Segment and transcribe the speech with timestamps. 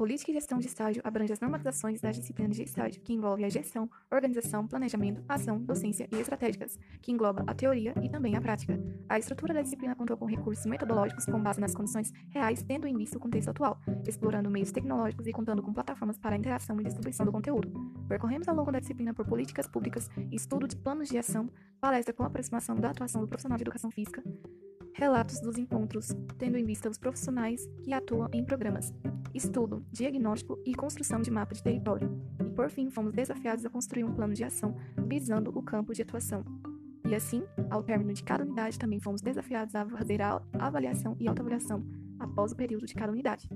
[0.00, 3.50] política e gestão de estágio abrange as normatizações das disciplinas de estágio, que envolve a
[3.50, 8.80] gestão, organização, planejamento, ação, docência e estratégicas, que engloba a teoria e também a prática.
[9.10, 12.96] A estrutura da disciplina contou com recursos metodológicos com base nas condições reais, tendo em
[12.96, 13.78] vista o contexto atual,
[14.08, 17.70] explorando meios tecnológicos e contando com plataformas para a interação e distribuição do conteúdo.
[18.08, 22.22] Percorremos ao longo da disciplina por políticas públicas, estudo de planos de ação, palestra com
[22.22, 24.22] aproximação da atuação do profissional de educação física,
[25.00, 28.92] relatos dos encontros, tendo em vista os profissionais que atuam em programas,
[29.32, 32.20] estudo, diagnóstico e construção de mapa de território.
[32.38, 34.76] E por fim, fomos desafiados a construir um plano de ação
[35.08, 36.44] visando o campo de atuação.
[37.08, 41.26] E assim, ao término de cada unidade, também fomos desafiados a fazer a avaliação e
[41.26, 41.82] autoavaliação
[42.18, 43.48] após o período de cada unidade.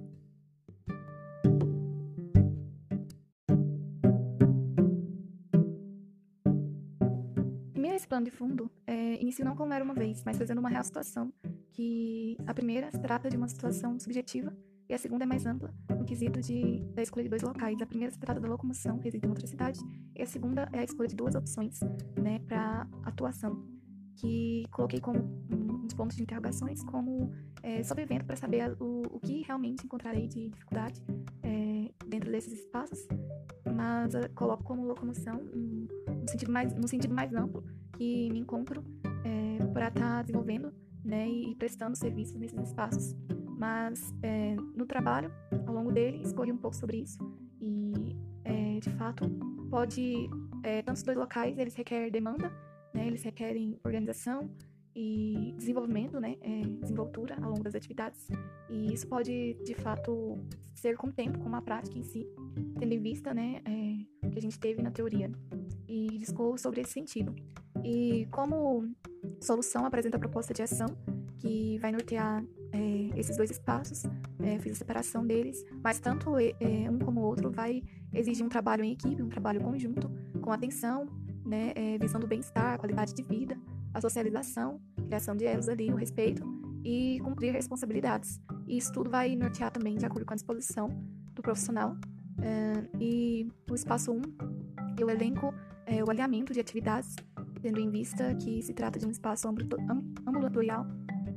[7.94, 10.84] Esse plano de fundo é, inicio não como era uma vez, mas fazendo uma real
[10.84, 11.32] situação,
[11.72, 14.54] que a primeira se trata de uma situação subjetiva
[14.88, 17.80] e a segunda é mais ampla, no quesito de, da escolha de dois locais.
[17.80, 19.80] A primeira se trata da locomoção, reside em outra cidade,
[20.14, 21.80] e a segunda é a escolha de duas opções
[22.20, 23.64] né, para atuação,
[24.16, 25.18] que coloquei como
[25.84, 30.50] uns pontos de interrogações, como é, sobrevivendo para saber o, o que realmente encontrarei de
[30.50, 31.02] dificuldade
[31.42, 33.06] é, dentro desses espaços,
[33.74, 37.64] mas coloco como locomoção um, no sentido mais, no sentido mais amplo,
[37.96, 38.84] que me encontro
[39.24, 40.72] é, para estar tá desenvolvendo
[41.04, 43.14] né, e prestando serviços nesses espaços.
[43.56, 45.30] Mas é, no trabalho,
[45.66, 47.18] ao longo dele, escolhi um pouco sobre isso
[47.60, 49.28] e, é, de fato,
[49.70, 50.28] pode,
[50.62, 52.50] é, tanto os dois locais, eles requerem demanda,
[52.92, 54.50] né, eles requerem organização
[54.96, 56.36] e desenvolvimento, né,
[56.80, 58.28] desenvoltura ao longo das atividades.
[58.70, 60.38] E isso pode, de fato,
[60.72, 62.24] ser com o tempo, com a prática em si,
[62.78, 63.60] tendo em vista, né,
[64.22, 65.32] o que a gente teve na teoria.
[65.88, 67.34] E discorro sobre esse sentido.
[67.84, 68.88] E como
[69.40, 70.86] solução apresenta a proposta de ação
[71.38, 74.04] que vai nortear é, esses dois espaços,
[74.40, 76.54] é, fiz a separação deles, mas tanto é,
[76.90, 81.06] um como o outro vai exigir um trabalho em equipe, um trabalho conjunto, com atenção,
[81.44, 83.56] né, é, visando bem-estar, qualidade de vida,
[83.92, 86.42] a socialização, criação de elos ali, o respeito
[86.82, 88.40] e cumprir responsabilidades.
[88.66, 90.88] E isso tudo vai nortear também de acordo com a disposição
[91.32, 91.96] do profissional.
[92.42, 94.22] É, e o espaço 1, um,
[94.98, 95.54] eu elenco
[95.86, 97.14] é, o alinhamento de atividades
[97.64, 100.86] tendo em vista que se trata de um espaço ambulatorial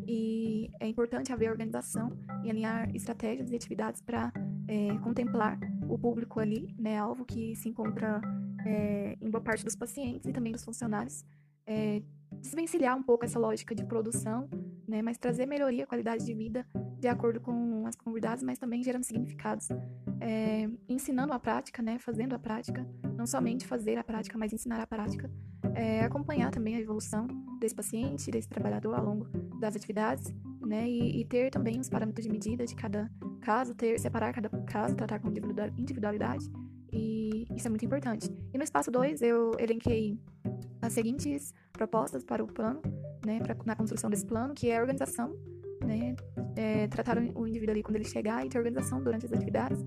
[0.05, 2.11] e é importante haver organização
[2.43, 4.33] e alinhar estratégias e atividades para
[4.67, 8.19] é, contemplar o público ali, né, alvo que se encontra
[8.65, 11.23] é, em boa parte dos pacientes e também dos funcionários,
[11.65, 12.01] é,
[12.41, 14.49] desvencilhar um pouco essa lógica de produção,
[14.87, 16.65] né, mas trazer melhoria, qualidade de vida
[16.99, 19.69] de acordo com as comunidades, mas também gerando significados,
[20.19, 24.81] é, ensinando a prática, né, fazendo a prática, não somente fazer a prática, mas ensinar
[24.81, 25.29] a prática,
[25.75, 27.27] é, acompanhar também a evolução
[27.59, 29.25] desse paciente, desse trabalhador ao longo
[29.59, 33.09] das atividades, né, e, e, ter também os parâmetros de medida de cada
[33.41, 35.29] caso, ter separar cada caso, tratar com
[35.77, 36.49] individualidade,
[36.91, 38.29] e isso é muito importante.
[38.53, 40.19] E no espaço 2 eu elenquei
[40.81, 42.81] as seguintes propostas para o plano,
[43.25, 45.35] né, pra, na construção desse plano, que é a organização,
[45.83, 46.15] né,
[46.55, 49.85] é, tratar o indivíduo ali quando ele chegar e ter organização durante as atividades,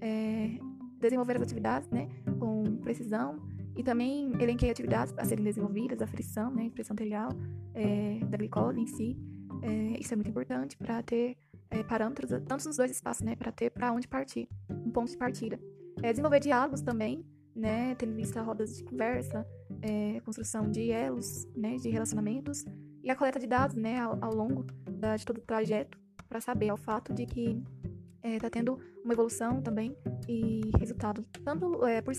[0.00, 0.58] é,
[1.00, 3.40] desenvolver as atividades, né, com precisão,
[3.76, 7.30] e também elenquei atividades a serem desenvolvidas, a frição, né, pressão arterial,
[7.74, 9.16] é, da glicose em si.
[9.62, 11.36] É, isso é muito importante para ter
[11.70, 15.16] é, parâmetros, tanto nos dois espaços, né, para ter para onde partir, um ponto de
[15.16, 15.60] partida.
[16.02, 17.24] É, desenvolver diálogos também,
[17.58, 19.46] né, tendo vista rodas de conversa,
[19.82, 22.64] é, construção de elos, né, de relacionamentos
[23.02, 25.98] e a coleta de dados, né, ao, ao longo da, de todo o trajeto
[26.28, 27.62] para saber ao fato de que
[28.22, 29.96] está é, tendo uma evolução também
[30.28, 31.24] e resultado.
[31.44, 32.12] Tanto é, por,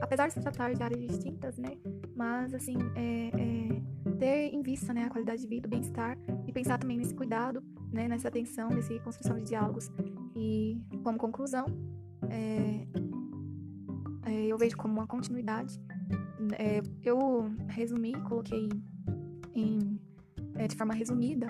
[0.00, 1.76] apesar de se tratar de áreas distintas, né?
[2.14, 6.52] Mas, assim, é, é, ter em vista né, a qualidade de vida, o bem-estar e
[6.52, 9.90] pensar também nesse cuidado, né, nessa atenção, nessa construção de diálogos.
[10.34, 11.66] E, como conclusão,
[14.26, 15.80] é, é eu vejo como uma continuidade.
[16.58, 18.68] É, eu resumi, coloquei
[19.54, 20.00] em,
[20.68, 21.46] de forma resumida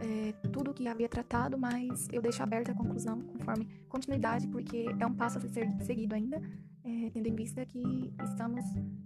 [0.00, 5.06] é, tudo que havia tratado, mas eu deixo aberta a conclusão conforme continuidade, porque é
[5.06, 6.40] um passo a ser seguido ainda,
[6.84, 8.64] é, tendo em vista que estamos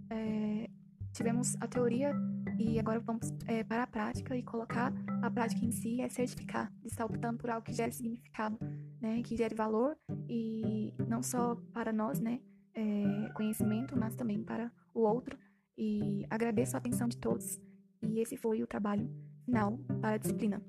[0.09, 0.69] é,
[1.13, 2.13] tivemos a teoria
[2.57, 6.71] e agora vamos é, para a prática e colocar a prática em si é certificar,
[6.85, 8.57] estar optando por algo que gere significado,
[9.01, 9.97] né, que gere valor
[10.29, 12.39] e não só para nós, né,
[12.73, 15.37] é, conhecimento, mas também para o outro.
[15.77, 17.59] E agradeço a atenção de todos
[18.01, 19.09] e esse foi o trabalho
[19.45, 20.61] final para a disciplina.